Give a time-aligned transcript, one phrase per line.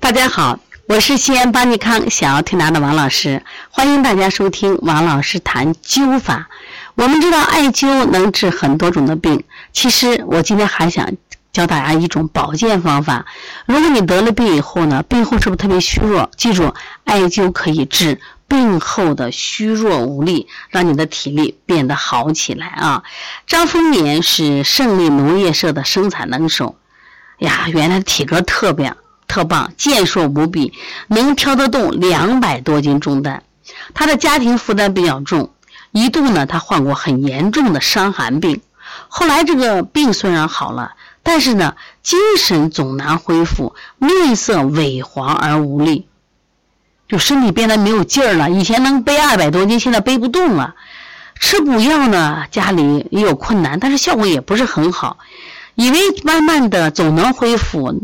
[0.00, 6.48] 大家好，我是西安邦尼康小儿推拿的王老师，欢迎大家收听王老师谈灸法。
[6.94, 9.44] 我们知道艾灸能治很多种的病，
[9.74, 11.12] 其实我今天还想
[11.52, 13.26] 教大家一种保健方法。
[13.66, 16.30] 如果你得了病以后呢，病后是不是特别虚弱？
[16.36, 16.74] 记住，
[17.04, 23.04] 艾灸可以治病后的虚弱无力，让你的体力变得好起来啊！
[23.46, 26.76] 张丰年是胜利农业社的生产能手，
[27.38, 28.94] 呀，原来体格特别。
[29.30, 30.72] 特棒，健硕无比，
[31.06, 33.44] 能挑得动两百多斤重担。
[33.94, 35.50] 他的家庭负担比较重，
[35.92, 38.60] 一度呢，他患过很严重的伤寒病。
[39.06, 46.08] 后来这个病虽然好了，但是呢，精神总难恢复，面色萎黄而无力，
[47.08, 48.50] 就身体变得没有劲儿了。
[48.50, 50.74] 以前能背二百多斤，现在背不动了。
[51.38, 55.18] 吃补药呢，家里也有困难，但是效果也不是很好。
[55.76, 57.94] 以为慢慢的总能恢复。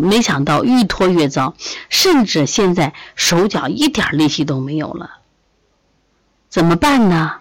[0.00, 1.54] 没想到越拖越糟，
[1.88, 5.10] 甚至现在手脚一点力气都没有了，
[6.48, 7.32] 怎么办呢？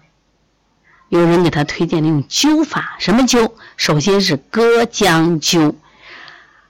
[1.10, 3.52] 有人给他推荐了用灸法，什么灸？
[3.78, 5.74] 首先是割姜灸，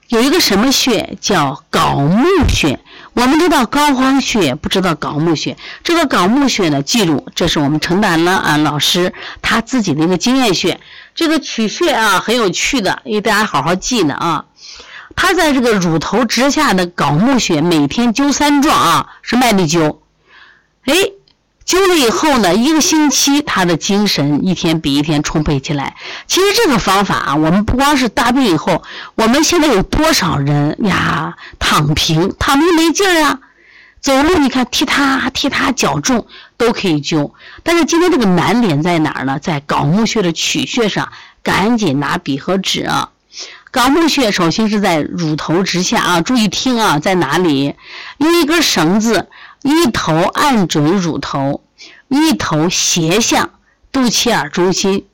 [0.08, 2.80] 有一个什么穴叫槁木穴。
[3.12, 5.58] 我们知道膏肓穴，不知道槁木穴。
[5.84, 10.80] 这个槁木穴呢，记住，这是我们承担了啊老师他自己的一个经验穴。
[11.14, 14.46] 这个取穴啊很有趣的，因为大家好好记呢啊。
[15.22, 19.98] 他在这个乳头直下的槁木穴，每天灸三壮啊，是麦粒灸。
[20.86, 20.94] 哎，
[21.66, 25.94] 灸了以后呢，一个星期他的精神一天比一天充沛起来。
[26.26, 28.82] 其实这个方法啊，我们不光是大病以后，
[29.14, 33.40] 我们现在有多少人呀躺平，躺平没劲儿啊，
[34.00, 36.26] 走路你看踢踏踢踏脚重
[36.56, 37.32] 都可以灸。
[37.62, 39.38] 但是今天这个难点在哪儿呢？
[39.38, 43.10] 在槁木穴的取穴上，赶紧拿笔和纸啊。
[43.72, 47.76] 槁木穴首先是在乳头之下啊，注意听啊，在哪里？
[48.18, 49.28] 用一根绳子，
[49.62, 51.62] 一头按准乳头，
[52.08, 53.50] 一头斜向
[53.92, 55.06] 肚脐眼中心，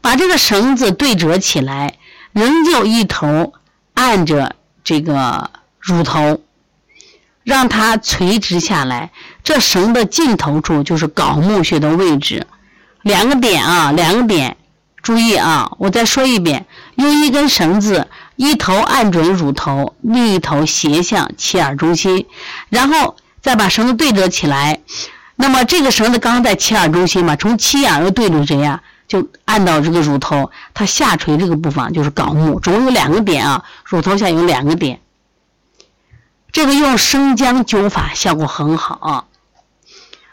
[0.00, 1.98] 把这个绳子对折起来，
[2.32, 3.52] 仍旧一头
[3.92, 6.40] 按着这个乳头，
[7.44, 9.10] 让它垂直下来。
[9.44, 12.46] 这绳的尽头处就是槁木穴的位置，
[13.02, 14.56] 两个点啊，两个点。
[15.00, 15.72] 注意啊！
[15.78, 16.66] 我再说一遍，
[16.98, 22.26] 用一根绳子，一头按准乳头，另一头斜向脐眼中心，
[22.70, 24.80] 然后再把绳子对折起来。
[25.36, 28.82] 那么这个绳子刚刚在脐眼中心嘛，从脐眼又对准谁呀？
[29.06, 35.00] 就按到这个乳头，它下垂这个部分就是睾木，总共有两个点啊，乳头下有两个点。
[36.50, 39.24] 这个用生姜灸法效果很好啊。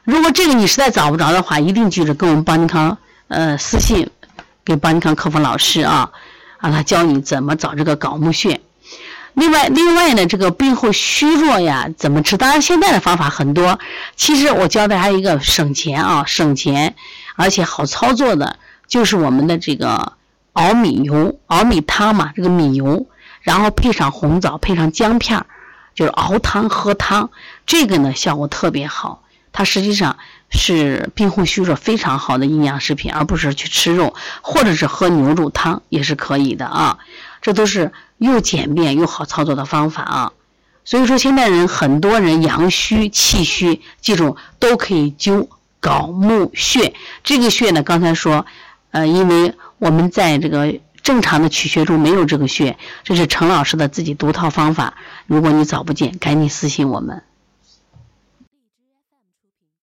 [0.03, 4.09] 如果这个你实在找不着的话，一定记着跟我们邦尼康呃私信。
[4.65, 6.09] 给邦尼康客服老师啊，
[6.59, 8.61] 让他教你怎么找这个槁木穴。
[9.33, 12.37] 另外，另外呢，这个病后虚弱呀，怎么治？
[12.37, 13.77] 当然，现在的方法很多。
[14.15, 16.95] 其实我教大家一个省钱啊，省钱
[17.35, 18.57] 而且好操作的，
[18.87, 20.13] 就是我们的这个
[20.53, 23.07] 熬米油、熬米汤嘛，这个米油，
[23.41, 25.45] 然后配上红枣，配上姜片儿
[25.93, 27.29] 就是熬汤喝汤，
[27.65, 29.21] 这个呢效果特别好。
[29.51, 30.17] 它实际上
[30.49, 36.97] 是病后虚弱非常好的营养食品，而不是去吃肉或者是喝牛肉汤也是可以的啊。
[37.41, 40.31] 这都是又简便又好操作的方法啊。
[40.83, 45.47] 所以说，现代人很多人阳虚气虚，记住都可以灸
[45.79, 46.93] 搞木穴。
[47.23, 48.45] 这个穴呢，刚才说，
[48.91, 54.93] 呃，因为我们在这个正常的取穴中没有这个穴，这是陈老师的自己独套方法。
[55.25, 57.23] 如果你找不见，赶紧私信我们。